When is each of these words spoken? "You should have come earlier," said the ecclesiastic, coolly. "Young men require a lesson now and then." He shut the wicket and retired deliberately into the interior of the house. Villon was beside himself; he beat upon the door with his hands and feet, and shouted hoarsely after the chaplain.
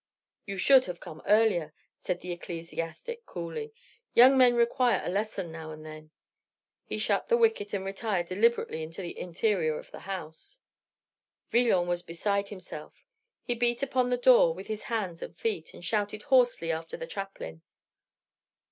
"You 0.47 0.57
should 0.57 0.85
have 0.85 0.99
come 0.99 1.21
earlier," 1.27 1.75
said 1.95 2.21
the 2.21 2.31
ecclesiastic, 2.31 3.23
coolly. 3.27 3.71
"Young 4.15 4.35
men 4.35 4.55
require 4.55 4.99
a 5.05 5.09
lesson 5.09 5.51
now 5.51 5.69
and 5.69 5.85
then." 5.85 6.09
He 6.83 6.97
shut 6.97 7.27
the 7.27 7.37
wicket 7.37 7.71
and 7.71 7.85
retired 7.85 8.25
deliberately 8.25 8.81
into 8.81 9.03
the 9.03 9.15
interior 9.15 9.77
of 9.77 9.91
the 9.91 9.99
house. 9.99 10.57
Villon 11.51 11.85
was 11.87 12.01
beside 12.01 12.49
himself; 12.49 13.05
he 13.43 13.53
beat 13.53 13.83
upon 13.83 14.09
the 14.09 14.17
door 14.17 14.55
with 14.55 14.65
his 14.65 14.85
hands 14.89 15.21
and 15.21 15.37
feet, 15.37 15.71
and 15.75 15.85
shouted 15.85 16.23
hoarsely 16.23 16.71
after 16.71 16.97
the 16.97 17.05
chaplain. 17.05 17.61